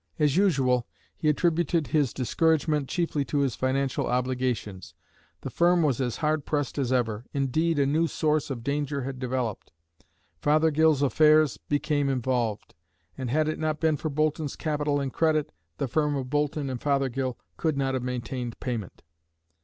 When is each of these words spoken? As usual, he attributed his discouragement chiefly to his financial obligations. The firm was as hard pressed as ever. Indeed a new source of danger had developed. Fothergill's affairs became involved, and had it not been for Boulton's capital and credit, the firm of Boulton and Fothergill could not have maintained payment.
As 0.17 0.35
usual, 0.35 0.87
he 1.15 1.29
attributed 1.29 1.85
his 1.89 2.11
discouragement 2.11 2.89
chiefly 2.89 3.23
to 3.25 3.37
his 3.41 3.53
financial 3.55 4.07
obligations. 4.07 4.95
The 5.41 5.51
firm 5.51 5.83
was 5.83 6.01
as 6.01 6.17
hard 6.25 6.43
pressed 6.43 6.79
as 6.79 6.91
ever. 6.91 7.27
Indeed 7.33 7.77
a 7.77 7.85
new 7.85 8.07
source 8.07 8.49
of 8.49 8.63
danger 8.63 9.03
had 9.03 9.19
developed. 9.19 9.71
Fothergill's 10.39 11.03
affairs 11.03 11.57
became 11.69 12.09
involved, 12.09 12.73
and 13.15 13.29
had 13.29 13.47
it 13.47 13.59
not 13.59 13.79
been 13.79 13.95
for 13.95 14.09
Boulton's 14.09 14.55
capital 14.55 14.99
and 14.99 15.13
credit, 15.13 15.51
the 15.77 15.87
firm 15.87 16.15
of 16.15 16.31
Boulton 16.31 16.67
and 16.71 16.81
Fothergill 16.81 17.37
could 17.55 17.77
not 17.77 17.93
have 17.93 18.01
maintained 18.01 18.59
payment. 18.59 19.03